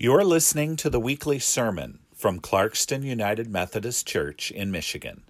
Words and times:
You're 0.00 0.22
listening 0.22 0.76
to 0.76 0.90
the 0.90 1.00
weekly 1.00 1.40
sermon 1.40 1.98
from 2.14 2.38
Clarkston 2.38 3.02
United 3.02 3.50
Methodist 3.50 4.06
Church 4.06 4.52
in 4.52 4.70
Michigan. 4.70 5.24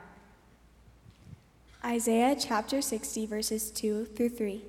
Isaiah 1.84 2.36
chapter 2.39 2.81
60, 2.81 3.27
verses 3.27 3.70
2 3.70 4.06
through 4.06 4.31
3. 4.31 4.64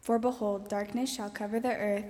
For 0.00 0.18
behold, 0.18 0.68
darkness 0.68 1.14
shall 1.14 1.30
cover 1.30 1.60
the 1.60 1.74
earth 1.74 2.04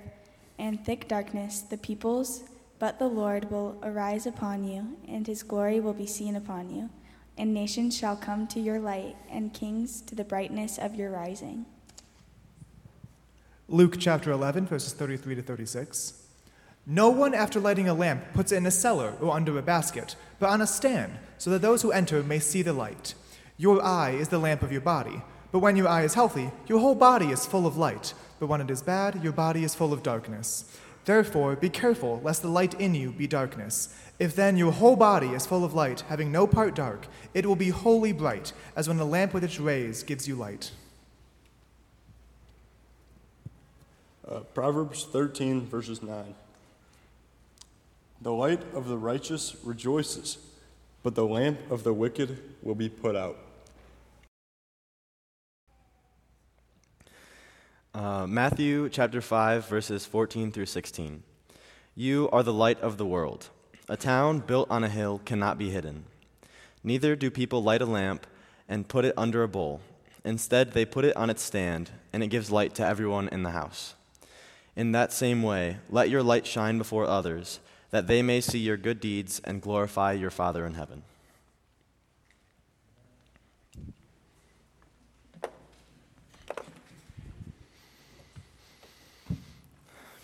and 0.61 0.85
thick 0.85 1.09
darkness 1.09 1.63
the 1.63 1.79
peoples, 1.79 2.45
but 2.79 2.99
the 2.99 3.09
Lord 3.09 3.51
will 3.51 3.79
arise 3.83 4.27
upon 4.27 4.63
you, 4.63 4.99
and 5.09 5.27
his 5.27 5.43
glory 5.43 5.81
will 5.81 5.95
be 5.95 6.07
seen 6.07 6.37
upon 6.37 6.71
you. 6.71 6.91
And 7.39 7.55
nations 7.55 7.97
shall 7.97 8.15
come 8.15 8.47
to 8.49 8.61
your 8.61 8.79
light, 8.79 9.17
and 9.31 9.55
kings 9.55 10.03
to 10.03 10.15
the 10.15 10.23
brightness 10.23 10.77
of 10.77 10.95
your 10.95 11.11
rising. 11.11 11.65
Luke 13.69 13.97
chapter 13.99 14.31
11, 14.31 14.67
verses 14.67 14.93
33 14.93 15.37
to 15.37 15.43
36. 15.43 16.27
No 16.87 17.09
one, 17.09 17.35
after 17.35 17.59
lighting 17.59 17.89
a 17.89 17.95
lamp, 17.95 18.23
puts 18.35 18.53
it 18.53 18.57
in 18.57 18.67
a 18.67 18.71
cellar 18.71 19.15
or 19.21 19.35
under 19.35 19.59
a 19.59 19.63
basket, 19.63 20.15
but 20.39 20.51
on 20.51 20.61
a 20.61 20.67
stand, 20.67 21.15
so 21.39 21.49
that 21.51 21.63
those 21.63 21.81
who 21.81 21.93
enter 21.93 22.23
may 22.23 22.39
see 22.39 22.61
the 22.61 22.75
light. 22.75 23.15
Your 23.57 23.83
eye 23.83 24.11
is 24.11 24.29
the 24.29 24.39
lamp 24.39 24.63
of 24.63 24.73
your 24.73 24.81
body. 24.83 25.23
But 25.53 25.61
when 25.61 25.77
your 25.77 25.89
eye 25.89 26.05
is 26.05 26.15
healthy, 26.15 26.51
your 26.67 26.81
whole 26.81 26.95
body 26.95 27.31
is 27.31 27.47
full 27.47 27.67
of 27.67 27.77
light 27.77 28.15
but 28.41 28.49
when 28.49 28.63
it 28.63 28.71
is 28.71 28.83
bad, 28.83 29.23
your 29.23 29.33
body 29.33 29.63
is 29.63 29.75
full 29.75 29.93
of 29.93 30.03
darkness. 30.03 30.65
Therefore, 31.05 31.57
be 31.57 31.69
careful 31.69 32.21
lest 32.25 32.43
the 32.43 32.49
light 32.49 32.75
in 32.81 32.95
you 32.95 33.13
be 33.13 33.27
darkness. 33.27 33.95
If 34.19 34.35
then 34.35 34.57
your 34.57 34.73
whole 34.73 34.97
body 34.97 35.29
is 35.29 35.47
full 35.47 35.65
of 35.65 35.75
light, 35.75 36.01
having 36.09 36.33
no 36.33 36.47
part 36.47 36.75
dark, 36.75 37.07
it 37.35 37.47
will 37.47 37.57
be 37.57 37.69
wholly 37.69 38.13
bright, 38.13 38.53
as 38.75 38.89
when 38.89 38.99
a 38.99 39.05
lamp 39.05 39.35
with 39.35 39.45
its 39.45 39.61
rays 39.61 40.03
gives 40.03 40.27
you 40.27 40.37
light. 40.37 40.73
Uh, 44.27 44.41
Proverbs 44.55 45.05
13, 45.05 45.67
verses 45.67 46.03
9. 46.03 46.35
The 48.23 48.33
light 48.33 48.63
of 48.75 48.89
the 48.89 48.99
righteous 48.99 49.57
rejoices, 49.65 50.39
but 51.03 51.15
the 51.15 51.25
lamp 51.27 51.59
of 51.71 51.85
the 51.85 51.93
wicked 51.93 52.41
will 52.63 52.75
be 52.75 52.89
put 52.89 53.17
out. 53.17 53.39
Uh, 58.01 58.27
Matthew 58.27 58.89
chapter 58.89 59.21
5, 59.21 59.69
verses 59.69 60.07
14 60.07 60.53
through 60.53 60.65
16. 60.65 61.23
You 61.95 62.31
are 62.33 62.43
the 62.43 62.51
light 62.51 62.81
of 62.81 62.97
the 62.97 63.05
world. 63.05 63.51
A 63.91 63.97
town 63.99 64.39
built 64.39 64.71
on 64.71 64.83
a 64.83 64.89
hill 64.89 65.21
cannot 65.27 65.59
be 65.59 65.69
hidden. 65.69 66.05
Neither 66.83 67.15
do 67.15 67.31
people 67.31 67.63
light 67.63 67.83
a 67.83 67.85
lamp 67.85 68.27
and 68.67 68.89
put 68.89 69.05
it 69.05 69.13
under 69.19 69.43
a 69.43 69.49
bowl. 69.49 69.83
Instead, 70.25 70.73
they 70.73 70.87
put 70.87 71.05
it 71.05 71.15
on 71.15 71.29
its 71.29 71.43
stand, 71.43 71.91
and 72.11 72.23
it 72.23 72.29
gives 72.29 72.51
light 72.51 72.75
to 72.77 72.87
everyone 72.87 73.29
in 73.29 73.43
the 73.43 73.51
house. 73.51 73.93
In 74.75 74.93
that 74.93 75.13
same 75.13 75.43
way, 75.43 75.77
let 75.91 76.09
your 76.09 76.23
light 76.23 76.47
shine 76.47 76.79
before 76.79 77.05
others, 77.05 77.61
that 77.91 78.07
they 78.07 78.23
may 78.23 78.41
see 78.41 78.61
your 78.61 78.79
good 78.79 79.01
deeds 79.01 79.43
and 79.45 79.61
glorify 79.61 80.13
your 80.13 80.31
Father 80.31 80.65
in 80.65 80.73
heaven. 80.73 81.03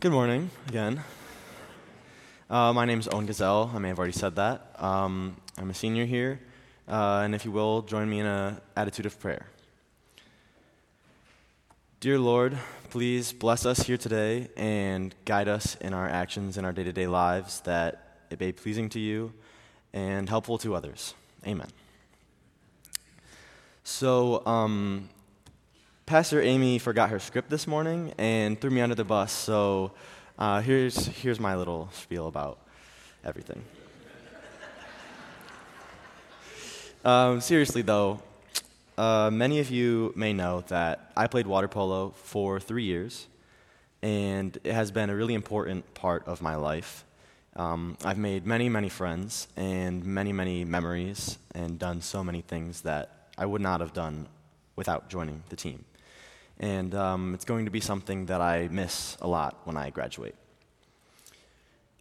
Good 0.07 0.13
morning 0.13 0.51
again. 0.69 1.03
Uh, 2.49 2.73
my 2.73 2.85
name 2.85 3.01
is 3.01 3.09
Owen 3.11 3.27
Gazelle. 3.27 3.73
I 3.75 3.81
may 3.81 3.89
have 3.89 3.99
already 3.99 4.13
said 4.13 4.37
that. 4.37 4.71
Um, 4.79 5.37
I'm 5.59 5.69
a 5.69 5.75
senior 5.75 6.05
here, 6.05 6.39
uh, 6.87 7.23
and 7.25 7.35
if 7.35 7.45
you 7.45 7.51
will, 7.51 7.83
join 7.83 8.09
me 8.09 8.21
in 8.21 8.27
an 8.27 8.61
attitude 8.77 9.07
of 9.07 9.19
prayer. 9.19 9.47
Dear 11.99 12.21
Lord, 12.21 12.57
please 12.91 13.33
bless 13.33 13.67
us 13.67 13.81
here 13.81 13.97
today 13.97 14.49
and 14.57 15.13
guide 15.25 15.49
us 15.49 15.75
in 15.81 15.93
our 15.93 16.09
actions 16.09 16.57
in 16.57 16.65
our 16.65 16.73
day 16.73 16.85
to 16.85 16.93
day 16.93 17.09
lives 17.09 17.59
that 17.63 18.19
it 18.31 18.39
be 18.39 18.53
pleasing 18.53 18.89
to 18.91 19.01
you 19.01 19.33
and 19.93 20.29
helpful 20.29 20.57
to 20.59 20.77
others. 20.77 21.15
Amen. 21.45 21.67
So, 23.83 24.47
um, 24.47 25.09
Pastor 26.07 26.41
Amy 26.41 26.79
forgot 26.79 27.11
her 27.11 27.19
script 27.19 27.51
this 27.51 27.67
morning 27.67 28.15
and 28.17 28.61
threw 28.61 28.71
me 28.71 28.81
under 28.81 28.95
the 28.95 29.03
bus, 29.03 29.33
so 29.33 29.91
uh, 30.39 30.61
here's, 30.61 31.07
here's 31.07 31.41
my 31.41 31.57
little 31.57 31.89
spiel 31.93 32.29
about 32.29 32.61
everything. 33.25 33.61
um, 37.05 37.41
seriously, 37.41 37.83
though, 37.83 38.23
uh, 38.97 39.31
many 39.33 39.59
of 39.59 39.69
you 39.69 40.13
may 40.15 40.33
know 40.33 40.61
that 40.69 41.11
I 41.17 41.27
played 41.27 41.49
water 41.49 41.67
polo 41.67 42.11
for 42.11 42.61
three 42.61 42.85
years, 42.85 43.27
and 44.01 44.57
it 44.63 44.75
has 44.75 44.93
been 44.93 45.11
a 45.11 45.17
really 45.17 45.35
important 45.35 45.93
part 45.95 46.25
of 46.29 46.41
my 46.41 46.55
life. 46.55 47.05
Um, 47.57 47.99
I've 48.05 48.17
made 48.17 48.47
many, 48.47 48.69
many 48.69 48.91
friends 48.91 49.49
and 49.57 50.05
many, 50.05 50.33
many 50.33 50.65
memories 50.65 51.37
and 51.53 51.81
done 51.81 52.01
so 52.01 52.23
many 52.23 52.43
things 52.43 52.83
that 52.83 53.31
I 53.37 53.45
would 53.45 53.61
not 53.61 53.81
have 53.81 53.93
done 53.93 54.29
without 54.77 55.11
joining 55.11 55.43
the 55.49 55.57
team 55.57 55.85
and 56.59 56.95
um, 56.95 57.35
it's 57.35 57.45
going 57.45 57.65
to 57.65 57.71
be 57.71 57.81
something 57.81 58.27
that 58.27 58.41
I 58.41 58.69
miss 58.69 59.17
a 59.21 59.29
lot 59.29 59.61
when 59.65 59.77
I 59.77 59.91
graduate. 59.91 60.35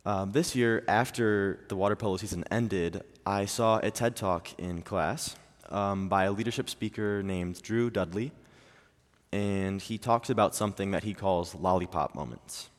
Uh, 0.05 0.25
this 0.25 0.55
year, 0.55 0.83
after 0.88 1.59
the 1.67 1.75
water 1.75 1.95
polo 1.95 2.17
season 2.17 2.43
ended, 2.51 3.03
I 3.25 3.45
saw 3.45 3.79
a 3.81 3.89
TED 3.89 4.15
talk 4.15 4.49
in 4.59 4.81
class 4.81 5.35
um, 5.69 6.07
by 6.09 6.25
a 6.25 6.31
leadership 6.31 6.69
speaker 6.69 7.23
named 7.23 7.61
Drew 7.61 7.89
Dudley, 7.89 8.31
and 9.31 9.81
he 9.81 9.97
talks 9.97 10.29
about 10.29 10.53
something 10.53 10.91
that 10.91 11.03
he 11.03 11.13
calls 11.13 11.55
lollipop 11.55 12.13
moments. 12.13 12.69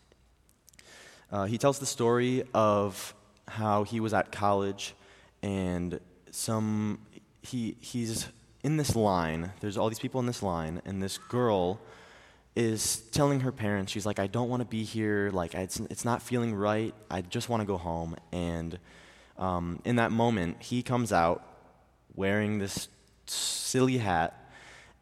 Uh, 1.33 1.45
he 1.47 1.59
tells 1.59 1.81
the 1.81 1.87
story 1.87 2.45
of 2.55 3.15
how 3.49 3.83
he 3.83 3.99
was 4.01 4.15
at 4.15 4.31
college 4.31 4.95
and 5.43 6.01
some 6.31 6.99
he 7.43 7.77
he's 7.81 8.29
in 8.67 8.77
this 8.77 8.97
line, 8.97 9.53
there's 9.61 9.79
all 9.79 9.89
these 9.89 10.01
people 10.01 10.19
in 10.19 10.27
this 10.27 10.43
line, 10.43 10.83
and 10.85 11.01
this 11.01 11.19
girl 11.19 11.79
is 12.57 12.97
telling 13.13 13.39
her 13.39 13.53
parents, 13.53 13.93
she's 13.93 14.05
like, 14.05 14.19
I 14.19 14.27
don't 14.27 14.49
want 14.49 14.61
to 14.61 14.67
be 14.67 14.83
here. 14.83 15.31
Like, 15.33 15.55
it's, 15.55 15.79
it's 15.89 16.05
not 16.05 16.21
feeling 16.21 16.53
right. 16.53 16.93
I 17.09 17.21
just 17.21 17.49
want 17.49 17.61
to 17.61 17.65
go 17.65 17.77
home. 17.77 18.17
And 18.33 18.77
um, 19.39 19.81
in 19.85 19.97
that 19.97 20.11
moment, 20.11 20.61
he 20.61 20.83
comes 20.83 21.13
out 21.13 21.47
wearing 22.17 22.59
this 22.59 22.89
silly 23.27 23.99
hat 23.99 24.51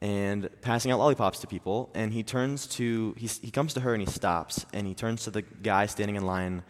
and 0.03 0.51
passing 0.61 0.93
out 0.93 0.99
lollipops 0.99 1.39
to 1.39 1.47
people. 1.47 1.89
And 1.95 2.13
he 2.13 2.23
turns 2.23 2.67
to, 2.67 3.15
he, 3.17 3.29
he 3.29 3.51
comes 3.51 3.73
to 3.75 3.81
her 3.81 3.95
and 3.95 4.03
he 4.03 4.11
stops. 4.13 4.67
And 4.75 4.87
he 4.87 4.93
turns 4.93 5.25
to 5.25 5.31
the 5.31 5.41
guy 5.41 5.87
standing 5.87 6.17
in 6.17 6.27
line, 6.27 6.65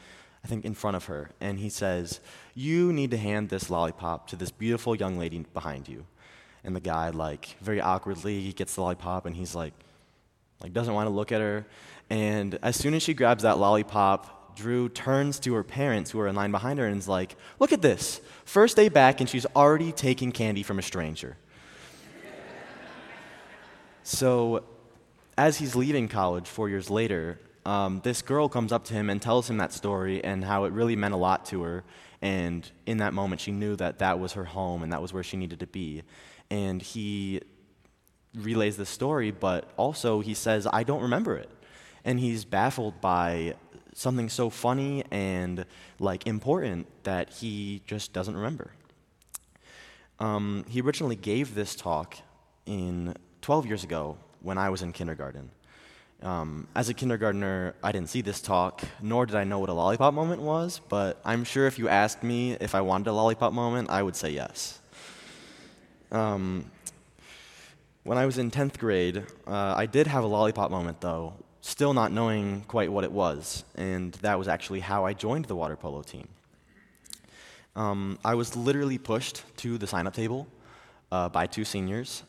I 0.45 0.47
think 0.47 0.65
in 0.65 0.75
front 0.75 0.97
of 0.97 1.07
her. 1.07 1.31
And 1.41 1.59
he 1.59 1.71
says, 1.71 2.21
You 2.55 2.93
need 2.93 3.11
to 3.11 3.17
hand 3.17 3.49
this 3.49 3.69
lollipop 3.69 4.29
to 4.29 4.37
this 4.37 4.53
beautiful 4.53 4.95
young 4.95 5.19
lady 5.19 5.45
behind 5.53 5.89
you. 5.89 6.07
And 6.65 6.75
the 6.75 6.81
guy, 6.81 7.11
like, 7.11 7.57
very 7.61 7.81
awkwardly, 7.81 8.53
gets 8.53 8.75
the 8.75 8.81
lollipop 8.81 9.27
and 9.27 9.37
he's 9.37 9.55
like, 9.55 9.75
like 10.63 10.73
doesn't 10.73 10.95
want 10.95 11.07
to 11.07 11.11
look 11.11 11.31
at 11.31 11.41
her. 11.41 11.67
And 12.11 12.59
as 12.63 12.77
soon 12.77 12.95
as 12.95 13.03
she 13.03 13.15
grabs 13.15 13.43
that 13.43 13.59
lollipop, 13.59 14.57
Drew 14.57 14.89
turns 14.89 15.39
to 15.41 15.55
her 15.55 15.65
parents 15.65 16.11
who 16.11 16.21
are 16.21 16.29
in 16.29 16.35
line 16.35 16.51
behind 16.51 16.79
her 16.79 16.87
and 16.87 16.99
is 16.99 17.09
like, 17.09 17.37
Look 17.59 17.73
at 17.73 17.83
this. 17.83 18.21
First 18.45 18.77
day 18.77 18.89
back, 18.89 19.21
and 19.21 19.29
she's 19.29 19.47
already 19.57 19.93
taking 19.93 20.33
candy 20.33 20.63
from 20.63 20.79
a 20.79 20.83
stranger. 20.83 21.37
so, 24.03 24.65
as 25.37 25.59
he's 25.59 25.75
leaving 25.75 26.09
college 26.09 26.47
four 26.47 26.69
years 26.69 26.89
later, 26.89 27.41
um, 27.67 28.01
this 28.05 28.23
girl 28.23 28.49
comes 28.49 28.73
up 28.73 28.85
to 28.85 28.95
him 28.95 29.11
and 29.11 29.21
tells 29.21 29.49
him 29.49 29.57
that 29.57 29.73
story 29.73 30.23
and 30.23 30.45
how 30.45 30.65
it 30.65 30.73
really 30.73 30.97
meant 30.97 31.15
a 31.15 31.17
lot 31.17 31.47
to 31.47 31.63
her. 31.63 31.85
And 32.25 32.69
in 32.87 32.97
that 32.99 33.13
moment, 33.13 33.43
she 33.43 33.53
knew 33.53 33.77
that 33.77 33.99
that 33.99 34.19
was 34.19 34.33
her 34.33 34.47
home 34.47 34.83
and 34.83 34.91
that 34.95 35.03
was 35.03 35.13
where 35.13 35.23
she 35.23 35.37
needed 35.37 35.61
to 35.61 35.67
be. 35.67 36.05
And 36.51 36.81
he 36.81 37.43
relays 38.35 38.79
the 38.79 38.87
story, 38.87 39.31
but 39.31 39.69
also 39.77 40.21
he 40.21 40.33
says, 40.33 40.67
I 40.73 40.85
don't 40.85 41.03
remember 41.03 41.37
it. 41.37 41.51
And 42.03 42.19
he's 42.19 42.47
baffled 42.47 42.99
by 43.03 43.57
something 43.93 44.31
so 44.31 44.49
funny 44.49 45.05
and 45.11 45.67
like 45.99 46.27
important 46.27 46.87
that 47.03 47.29
he 47.29 47.83
just 47.87 48.15
doesn't 48.15 48.35
remember. 48.35 48.71
Um, 50.19 50.65
he 50.67 50.81
originally 50.81 51.17
gave 51.17 51.55
this 51.55 51.75
talk 51.75 52.17
in 52.65 53.15
12 53.43 53.67
years 53.67 53.85
ago 53.85 54.17
when 54.41 54.57
I 54.57 54.71
was 54.71 54.81
in 54.81 54.93
kindergarten. 54.93 55.51
Um, 56.25 56.67
as 56.75 56.89
a 56.89 56.95
kindergartner, 56.95 57.75
I 57.83 57.93
didn't 57.93 58.09
see 58.09 58.23
this 58.23 58.41
talk, 58.41 58.83
nor 59.03 59.27
did 59.27 59.37
I 59.37 59.45
know 59.45 59.59
what 59.59 59.69
a 59.69 59.75
lollipop 59.75 60.15
moment 60.15 60.41
was, 60.41 60.81
but 60.89 61.21
I'm 61.23 61.45
sure 61.45 61.67
if 61.67 61.79
you 61.79 61.91
asked 61.91 62.23
me 62.23 62.53
if 62.53 62.75
I 62.75 62.81
wanted 62.81 63.09
a 63.09 63.13
lollipop 63.13 63.53
moment, 63.53 63.91
I 63.91 64.03
would 64.03 64.17
say 64.17 64.31
yes. 64.31 64.81
Um, 66.11 66.71
when 68.05 68.17
I 68.17 68.25
was 68.25 68.39
in 68.39 68.51
10th 68.51 68.79
grade, 68.79 69.19
uh, 69.47 69.75
I 69.77 69.85
did 69.85 70.07
have 70.07 70.25
a 70.25 70.27
lollipop 70.27 70.71
moment, 70.71 71.03
though, 71.03 71.35
still 71.61 71.93
not 71.93 72.11
knowing 72.11 72.63
quite 72.69 72.91
what 72.91 73.05
it 73.05 73.13
was, 73.13 73.63
and 73.75 74.15
that 74.23 74.39
was 74.39 74.49
actually 74.49 74.81
how 74.81 75.05
I 75.05 75.13
joined 75.13 75.45
the 75.45 75.57
water 75.57 75.77
polo 75.77 76.01
team. 76.01 76.29
Um, 77.77 78.19
I 78.25 78.35
was 78.35 78.57
literally 78.57 78.97
pushed 78.97 79.43
to 79.59 79.77
the 79.77 79.87
sign 79.87 80.07
up 80.07 80.15
table 80.15 80.49
uh, 81.13 81.29
by 81.29 81.47
two 81.47 81.67
seniors 81.67 82.23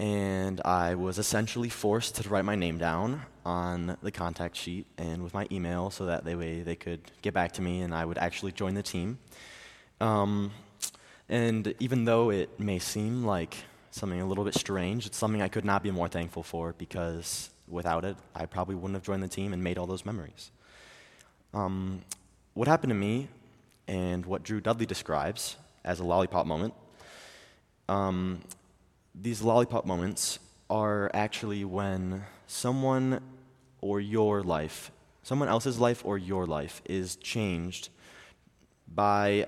and 0.00 0.62
I 0.64 0.94
was 0.94 1.18
essentially 1.18 1.68
forced 1.68 2.16
to 2.16 2.28
write 2.30 2.46
my 2.46 2.54
name 2.54 2.78
down 2.78 3.20
on 3.44 3.98
the 4.02 4.10
contact 4.10 4.56
sheet 4.56 4.86
and 4.96 5.22
with 5.22 5.34
my 5.34 5.46
email 5.52 5.90
so 5.90 6.06
that 6.06 6.24
they 6.24 6.34
way 6.34 6.62
they 6.62 6.74
could 6.74 7.02
get 7.20 7.34
back 7.34 7.52
to 7.52 7.62
me 7.62 7.82
and 7.82 7.94
I 7.94 8.06
would 8.06 8.16
actually 8.16 8.52
join 8.52 8.72
the 8.72 8.82
team. 8.82 9.18
Um, 10.00 10.52
and 11.28 11.74
even 11.80 12.06
though 12.06 12.30
it 12.30 12.58
may 12.58 12.78
seem 12.78 13.26
like 13.26 13.54
something 13.90 14.18
a 14.18 14.24
little 14.24 14.42
bit 14.42 14.54
strange, 14.54 15.04
it's 15.04 15.18
something 15.18 15.42
I 15.42 15.48
could 15.48 15.66
not 15.66 15.82
be 15.82 15.90
more 15.90 16.08
thankful 16.08 16.42
for 16.42 16.72
because 16.78 17.50
without 17.68 18.06
it, 18.06 18.16
I 18.34 18.46
probably 18.46 18.76
wouldn't 18.76 18.94
have 18.94 19.04
joined 19.04 19.22
the 19.22 19.28
team 19.28 19.52
and 19.52 19.62
made 19.62 19.76
all 19.76 19.86
those 19.86 20.06
memories. 20.06 20.50
Um, 21.52 22.00
what 22.54 22.68
happened 22.68 22.90
to 22.90 22.94
me 22.94 23.28
and 23.86 24.24
what 24.24 24.44
Drew 24.44 24.62
Dudley 24.62 24.86
describes 24.86 25.56
as 25.84 26.00
a 26.00 26.04
lollipop 26.04 26.46
moment 26.46 26.72
um, 27.90 28.40
these 29.14 29.42
lollipop 29.42 29.84
moments 29.84 30.38
are 30.68 31.10
actually 31.12 31.64
when 31.64 32.24
someone 32.46 33.20
or 33.80 34.00
your 34.00 34.42
life, 34.42 34.90
someone 35.22 35.48
else's 35.48 35.78
life 35.78 36.04
or 36.04 36.16
your 36.16 36.46
life, 36.46 36.80
is 36.84 37.16
changed 37.16 37.88
by 38.92 39.46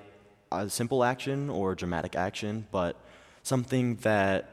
a 0.50 0.68
simple 0.68 1.04
action 1.04 1.48
or 1.48 1.74
dramatic 1.74 2.16
action, 2.16 2.66
but 2.70 2.96
something 3.42 3.96
that 3.96 4.48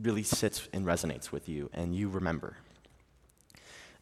really 0.00 0.22
sits 0.22 0.68
and 0.72 0.86
resonates 0.86 1.30
with 1.30 1.48
you 1.48 1.68
and 1.72 1.94
you 1.94 2.08
remember. 2.08 2.56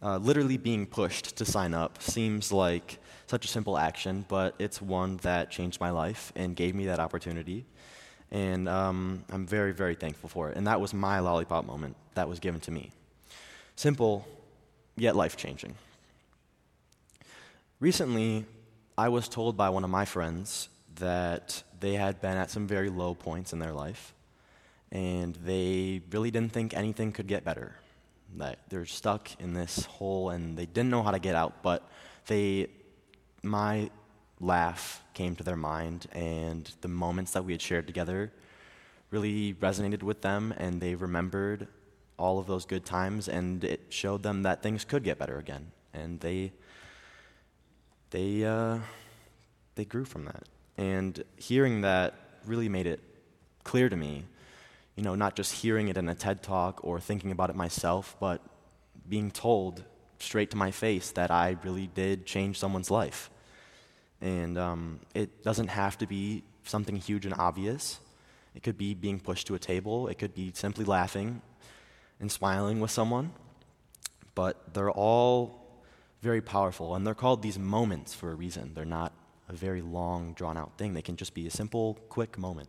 Uh, 0.03 0.17
literally 0.17 0.57
being 0.57 0.87
pushed 0.87 1.37
to 1.37 1.45
sign 1.45 1.75
up 1.75 2.01
seems 2.01 2.53
like 2.53 2.99
such 3.27 3.45
a 3.45 3.49
simple 3.49 3.77
action, 3.77 4.25
but 4.29 4.55
it's 4.59 4.81
one 4.81 5.19
that 5.19 5.51
changed 5.51 5.81
my 5.81 5.91
life 5.91 6.33
and 6.35 6.57
gave 6.57 6.75
me 6.75 6.87
that 6.87 6.99
opportunity 6.99 7.67
and 8.31 8.69
um, 8.69 9.25
I'm 9.31 9.47
very, 9.47 9.73
very 9.73 9.95
thankful 9.95 10.29
for 10.29 10.51
it. 10.51 10.57
And 10.57 10.67
that 10.67 10.81
was 10.81 10.95
my 10.95 11.19
lollipop 11.21 11.67
moment 11.67 11.97
that 12.15 12.29
was 12.29 12.39
given 12.39 12.61
to 12.61 12.71
me. 12.71 12.93
Simple, 13.77 14.27
yet 14.97 15.17
life 15.17 15.37
changing. 15.37 15.75
Recently, 17.81 18.45
I 18.97 19.09
was 19.09 19.29
told 19.29 19.57
by 19.57 19.71
one 19.71 19.85
of 19.85 19.91
my 19.91 20.05
friends 20.05 20.69
that 20.97 21.63
they 21.81 21.95
had 21.95 22.21
been 22.21 22.37
at 22.37 22.51
some 22.51 22.67
very 22.67 22.91
low 22.91 23.15
points 23.15 23.53
in 23.53 23.59
their 23.59 23.73
life, 23.73 24.13
and 24.93 25.35
they 25.37 26.03
really 26.11 26.31
didn't 26.31 26.53
think 26.53 26.75
anything 26.75 27.11
could 27.13 27.27
get 27.27 27.45
better. 27.45 27.75
That 28.37 28.59
they're 28.69 28.87
stuck 28.87 29.29
in 29.41 29.55
this 29.55 29.87
hole 29.87 30.31
and 30.31 30.57
they 30.57 30.67
didn't 30.67 30.91
know 30.91 31.03
how 31.03 31.11
to 31.11 31.19
get 31.19 31.35
out, 31.35 31.63
but 31.63 31.89
they, 32.27 32.69
my 33.43 33.91
laugh 34.41 35.05
came 35.15 35.37
to 35.37 35.45
their 35.45 35.57
mind, 35.57 36.07
and 36.13 36.71
the 36.81 36.89
moments 36.89 37.33
that 37.33 37.45
we 37.45 37.53
had 37.53 37.63
shared 37.63 37.87
together 37.87 38.33
really 39.11 39.55
resonated 39.55 40.03
with 40.03 40.23
them, 40.23 40.55
and 40.57 40.81
they 40.81 40.95
remembered 40.95 41.69
all 42.17 42.39
of 42.39 42.47
those 42.47 42.65
good 42.65 42.85
times, 42.85 43.29
and 43.29 43.65
it 43.65 43.81
showed 43.89 44.23
them 44.23 44.43
that 44.43 44.63
things 44.63 44.85
could 44.85 45.03
get 45.05 45.19
better 45.19 45.39
again, 45.39 45.71
and 45.93 46.21
they 46.21 46.53
they 48.11 48.45
uh, 48.45 48.79
they 49.75 49.85
grew 49.85 50.05
from 50.05 50.25
that. 50.25 50.45
And 50.77 51.23
hearing 51.37 51.83
that 51.83 52.15
really 52.47 52.69
made 52.69 52.87
it 52.87 53.01
clear 53.65 53.89
to 53.89 53.97
me, 53.97 54.25
you 54.97 55.03
know, 55.03 55.15
not 55.15 55.37
just 55.37 55.53
hearing 55.53 55.89
it 55.89 55.97
in 55.97 56.09
a 56.09 56.15
TED 56.15 56.43
talk 56.43 56.81
or 56.83 57.01
thinking 57.01 57.31
about 57.31 57.51
it 57.51 57.57
myself, 57.57 58.17
but 58.21 58.41
being 59.09 59.31
told 59.31 59.85
straight 60.19 60.51
to 60.51 60.57
my 60.57 60.71
face 60.71 61.11
that 61.13 61.31
I 61.31 61.57
really 61.65 61.89
did 61.89 62.27
change 62.27 62.59
someone's 62.59 62.91
life. 62.91 63.31
And 64.21 64.59
um, 64.59 65.01
it 65.15 65.43
doesn't 65.43 65.69
have 65.69 65.97
to 65.99 66.07
be 66.07 66.43
something 66.65 66.97
huge 66.97 67.25
and 67.25 67.35
obvious. 67.35 68.01
It 68.55 68.63
could 68.63 68.77
be 68.77 68.95
being 68.95 69.21
pushed 69.21 69.47
to 69.47 69.55
a 69.55 69.59
table, 69.59 70.09
it 70.09 70.19
could 70.19 70.35
be 70.35 70.53
simply 70.55 70.85
laughing 70.85 71.41
and 72.21 72.31
smiling 72.31 72.81
with 72.81 72.91
someone. 72.91 73.33
But 74.35 74.75
they're 74.75 74.91
all 74.91 75.61
very 76.21 76.41
powerful, 76.41 76.95
and 76.95 77.07
they're 77.07 77.15
called 77.15 77.43
these 77.43 77.59
moments 77.59 78.15
for 78.15 78.31
a 78.31 78.35
reason. 78.35 78.73
They're 78.75 78.85
not 78.85 79.13
a 79.49 79.53
very 79.53 79.81
long, 79.81 80.35
drawn 80.35 80.57
out 80.57 80.77
thing. 80.77 80.95
They 80.95 81.03
can 81.03 81.17
just 81.17 81.35
be 81.35 81.47
a 81.47 81.51
simple, 81.51 81.99
quick 82.09 82.39
moment. 82.39 82.69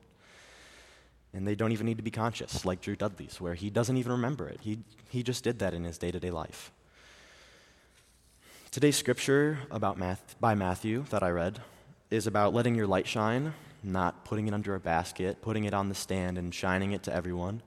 And 1.33 1.47
they 1.47 1.55
don't 1.55 1.71
even 1.71 1.85
need 1.85 1.97
to 1.97 2.03
be 2.03 2.11
conscious, 2.11 2.65
like 2.65 2.81
Drew 2.81 2.95
Dudley's, 2.95 3.39
where 3.39 3.53
he 3.53 3.69
doesn't 3.69 3.95
even 3.97 4.11
remember 4.13 4.47
it. 4.49 4.59
He, 4.61 4.79
he 5.09 5.23
just 5.23 5.43
did 5.43 5.59
that 5.59 5.73
in 5.73 5.83
his 5.83 5.97
day 5.97 6.11
to 6.11 6.19
day 6.19 6.31
life. 6.31 6.71
Today's 8.71 8.95
scripture 8.95 9.59
about 9.69 9.97
Math, 9.97 10.39
by 10.39 10.55
Matthew 10.55 11.03
that 11.09 11.21
I 11.21 11.29
read 11.29 11.59
is 12.09 12.25
about 12.25 12.53
letting 12.53 12.73
your 12.73 12.87
light 12.87 13.05
shine, 13.05 13.53
not 13.83 14.23
putting 14.23 14.47
it 14.47 14.53
under 14.53 14.75
a 14.75 14.79
basket, 14.79 15.41
putting 15.41 15.65
it 15.65 15.73
on 15.73 15.89
the 15.89 15.93
stand 15.93 16.37
and 16.37 16.55
shining 16.55 16.93
it 16.93 17.03
to 17.03 17.13
everyone. 17.13 17.63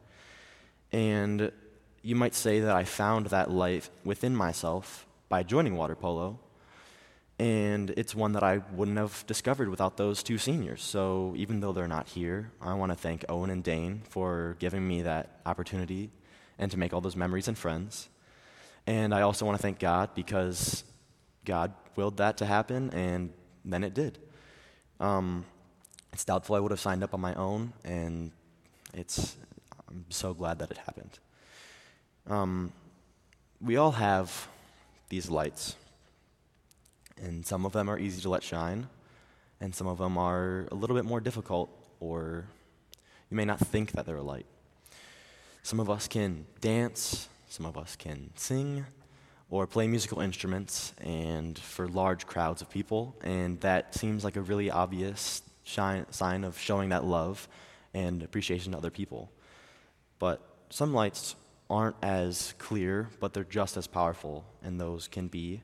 And 0.92 1.52
you 2.00 2.16
might 2.16 2.34
say 2.34 2.60
that 2.60 2.74
I 2.74 2.84
found 2.84 3.26
that 3.26 3.50
light 3.50 3.90
within 4.02 4.34
myself 4.34 5.04
by 5.28 5.42
joining 5.42 5.76
water 5.76 5.94
polo. 5.94 6.38
And 7.38 7.90
it's 7.98 8.14
one 8.14 8.32
that 8.32 8.42
I 8.42 8.62
wouldn't 8.72 8.96
have 8.96 9.26
discovered 9.26 9.68
without 9.68 9.98
those 9.98 10.22
two 10.22 10.38
seniors. 10.38 10.82
So 10.82 11.34
even 11.36 11.60
though 11.60 11.72
they're 11.72 11.86
not 11.86 12.08
here, 12.08 12.50
I 12.62 12.72
want 12.72 12.92
to 12.92 12.96
thank 12.96 13.26
Owen 13.28 13.50
and 13.50 13.62
Dane 13.62 14.00
for 14.08 14.56
giving 14.58 14.88
me 14.88 15.02
that 15.02 15.42
opportunity 15.44 16.12
and 16.58 16.70
to 16.70 16.78
make 16.78 16.94
all 16.94 17.02
those 17.02 17.14
memories 17.14 17.46
and 17.46 17.58
friends. 17.58 18.08
And 18.86 19.14
I 19.14 19.20
also 19.20 19.44
want 19.44 19.58
to 19.58 19.62
thank 19.62 19.78
God 19.78 20.14
because 20.14 20.82
God 21.44 21.72
willed 21.96 22.16
that 22.18 22.36
to 22.38 22.46
happen, 22.46 22.90
and 22.90 23.32
then 23.64 23.84
it 23.84 23.94
did. 23.94 24.18
Um, 25.00 25.44
it's 26.12 26.24
doubtful 26.24 26.56
I 26.56 26.60
would 26.60 26.70
have 26.70 26.80
signed 26.80 27.02
up 27.02 27.14
on 27.14 27.20
my 27.20 27.34
own, 27.34 27.72
and 27.84 28.30
it's, 28.92 29.36
I'm 29.88 30.04
so 30.10 30.32
glad 30.34 30.58
that 30.60 30.70
it 30.70 30.78
happened. 30.78 31.18
Um, 32.26 32.72
we 33.60 33.76
all 33.76 33.92
have 33.92 34.48
these 35.08 35.28
lights, 35.28 35.76
and 37.20 37.44
some 37.44 37.66
of 37.66 37.72
them 37.72 37.88
are 37.88 37.98
easy 37.98 38.22
to 38.22 38.28
let 38.28 38.42
shine, 38.42 38.88
and 39.60 39.74
some 39.74 39.86
of 39.86 39.98
them 39.98 40.16
are 40.18 40.66
a 40.70 40.74
little 40.74 40.96
bit 40.96 41.04
more 41.04 41.20
difficult, 41.20 41.70
or 42.00 42.46
you 43.30 43.36
may 43.36 43.44
not 43.44 43.58
think 43.58 43.92
that 43.92 44.06
they're 44.06 44.16
a 44.16 44.22
light. 44.22 44.46
Some 45.62 45.80
of 45.80 45.88
us 45.88 46.08
can 46.08 46.46
dance, 46.60 47.28
some 47.48 47.66
of 47.66 47.76
us 47.76 47.96
can 47.96 48.30
sing, 48.34 48.84
or 49.50 49.66
play 49.66 49.86
musical 49.86 50.20
instruments 50.20 50.94
and 51.00 51.58
for 51.58 51.86
large 51.88 52.26
crowds 52.26 52.62
of 52.62 52.70
people. 52.70 53.14
And 53.22 53.60
that 53.60 53.94
seems 53.94 54.24
like 54.24 54.36
a 54.36 54.42
really 54.42 54.70
obvious 54.70 55.42
shine, 55.64 56.06
sign 56.10 56.44
of 56.44 56.58
showing 56.58 56.88
that 56.90 57.04
love 57.04 57.48
and 57.92 58.22
appreciation 58.22 58.72
to 58.72 58.78
other 58.78 58.90
people. 58.90 59.30
But 60.18 60.40
some 60.70 60.92
lights 60.92 61.36
aren't 61.70 61.96
as 62.02 62.54
clear, 62.58 63.08
but 63.20 63.32
they're 63.32 63.44
just 63.44 63.76
as 63.76 63.86
powerful, 63.86 64.44
and 64.62 64.80
those 64.80 65.08
can 65.08 65.28
be 65.28 65.62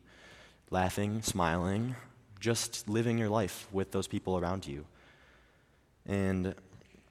laughing, 0.71 1.23
smiling, 1.23 1.95
just 2.39 2.89
living 2.89 3.19
your 3.19 3.29
life 3.29 3.69
with 3.73 3.91
those 3.91 4.07
people 4.07 4.39
around 4.39 4.67
you. 4.67 4.87
And 6.07 6.55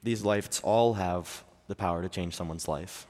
these 0.02 0.24
lights 0.24 0.60
all 0.60 0.94
have 0.94 1.44
the 1.68 1.76
power 1.76 2.02
to 2.02 2.08
change 2.08 2.34
someone's 2.34 2.66
life. 2.66 3.06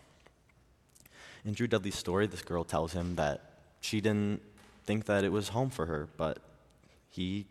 in 1.45 1.55
Drew 1.55 1.67
Dudley's 1.67 1.95
story, 1.95 2.26
this 2.26 2.43
girl 2.43 2.64
tells 2.64 2.93
him 2.93 3.17
that 3.17 3.50
she 3.80 4.00
didn't 4.00 4.42
think 4.84 5.06
that 5.06 5.25
it 5.25 5.32
was 5.32 5.49
home 5.49 5.70
for 5.70 5.87
her, 5.87 6.08
but 6.16 6.38
he 7.08 7.46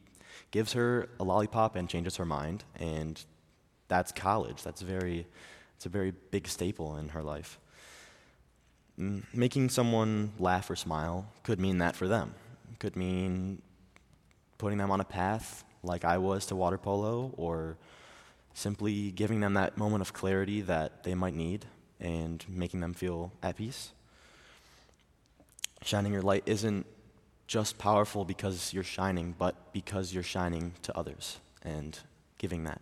gives 0.52 0.74
her 0.74 1.10
a 1.20 1.24
lollipop 1.24 1.76
and 1.76 1.90
changes 1.90 2.16
her 2.18 2.26
mind, 2.26 2.64
and 2.80 3.24
that's 3.88 4.12
college. 4.12 4.64
That's 4.64 4.82
very, 4.82 5.28
it's 5.76 5.86
a 5.86 5.90
very 5.90 6.12
big 6.32 6.48
staple 6.48 6.98
in 6.98 7.10
her 7.10 7.24
life. 7.24 7.60
Making 9.34 9.70
someone 9.70 10.34
laugh 10.40 10.70
or 10.70 10.76
smile 10.76 11.32
could 11.44 11.60
mean 11.60 11.78
that 11.80 11.96
for 11.96 12.08
them. 12.08 12.34
could 12.80 12.96
mean 12.96 13.62
putting 14.58 14.78
them 14.78 14.92
on 14.92 15.00
a 15.00 15.06
path 15.06 15.64
like 15.84 16.04
I 16.04 16.18
was 16.18 16.46
to 16.48 16.56
water 16.56 16.78
polo, 16.78 17.34
or 17.38 17.78
simply 18.54 19.12
giving 19.12 19.40
them 19.40 19.54
that 19.54 19.78
moment 19.78 20.02
of 20.02 20.12
clarity 20.12 20.62
that 20.62 21.04
they 21.04 21.16
might 21.16 21.34
need 21.34 21.66
and 22.00 22.44
making 22.50 22.82
them 22.82 22.94
feel 22.94 23.32
at 23.42 23.56
peace. 23.56 23.92
Shining 25.84 26.14
your 26.14 26.22
light 26.22 26.44
isn't 26.46 26.86
just 27.48 27.78
powerful 27.78 28.26
because 28.26 28.74
you're 28.74 28.84
shining, 28.84 29.34
but 29.38 29.74
because 29.74 30.14
you're 30.14 30.24
shining 30.24 30.74
to 30.84 30.98
others 30.98 31.40
and 31.64 31.98
giving 32.38 32.64
that. 32.66 32.82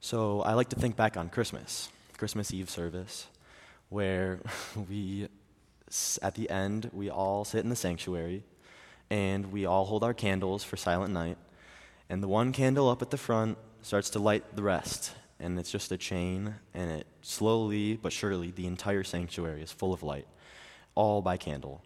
So 0.00 0.42
I 0.42 0.54
like 0.54 0.68
to 0.70 0.76
think 0.76 0.96
back 0.96 1.16
on 1.16 1.28
Christmas, 1.28 1.88
Christmas 2.16 2.52
Eve 2.52 2.70
service, 2.70 3.26
where 3.88 4.40
we, 4.88 5.28
at 6.22 6.34
the 6.34 6.48
end, 6.50 6.90
we 6.92 7.10
all 7.10 7.44
sit 7.44 7.62
in 7.64 7.70
the 7.70 7.76
sanctuary 7.76 8.44
and 9.10 9.52
we 9.52 9.66
all 9.66 9.84
hold 9.84 10.04
our 10.04 10.14
candles 10.14 10.64
for 10.64 10.76
Silent 10.76 11.12
Night. 11.12 11.38
And 12.10 12.22
the 12.22 12.28
one 12.28 12.52
candle 12.52 12.88
up 12.88 13.02
at 13.02 13.10
the 13.10 13.16
front 13.16 13.58
starts 13.82 14.10
to 14.10 14.18
light 14.18 14.56
the 14.56 14.62
rest. 14.62 15.12
And 15.40 15.58
it's 15.58 15.70
just 15.70 15.92
a 15.92 15.96
chain, 15.96 16.56
and 16.74 16.90
it 16.90 17.06
slowly 17.22 17.94
but 17.94 18.12
surely, 18.12 18.50
the 18.50 18.66
entire 18.66 19.04
sanctuary 19.04 19.62
is 19.62 19.70
full 19.70 19.92
of 19.92 20.02
light, 20.02 20.26
all 20.98 21.22
by 21.22 21.36
candle. 21.36 21.80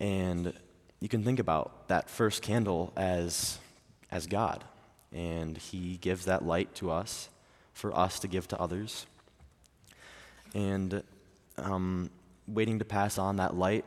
And 0.00 0.54
you 0.98 1.10
can 1.10 1.22
think 1.22 1.38
about 1.38 1.88
that 1.88 2.08
first 2.08 2.40
candle 2.40 2.90
as, 2.96 3.58
as 4.10 4.26
God. 4.26 4.64
And 5.12 5.58
He 5.58 5.98
gives 5.98 6.24
that 6.24 6.42
light 6.42 6.74
to 6.76 6.90
us 6.90 7.28
for 7.74 7.94
us 7.94 8.18
to 8.20 8.28
give 8.28 8.48
to 8.48 8.58
others. 8.58 9.04
And 10.54 11.02
um, 11.58 12.10
waiting 12.48 12.78
to 12.78 12.84
pass 12.86 13.18
on 13.18 13.36
that 13.36 13.54
light 13.54 13.84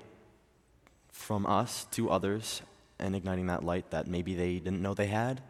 from 1.11 1.47
us 1.47 1.87
to 1.91 2.11
others 2.11 2.61
and 2.99 3.15
igniting 3.15 3.47
that 3.47 3.63
light 3.63 3.89
that 3.89 4.05
maybe 4.05 4.35
they 4.35 4.59
didn't 4.59 4.83
know 4.83 4.93
they 4.93 5.07
had, 5.07 5.41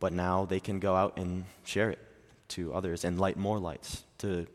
but 0.00 0.14
now 0.14 0.46
they 0.46 0.58
can 0.58 0.80
go 0.80 0.96
out 0.96 1.18
and 1.18 1.44
share 1.64 1.90
it 1.90 1.98
to 2.48 2.72
others 2.72 3.04
and 3.04 3.20
light 3.20 3.36
more 3.36 3.58
lights 3.58 4.04
to, 4.18 4.46